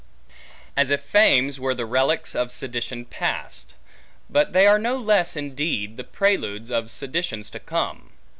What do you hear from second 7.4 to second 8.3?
to come.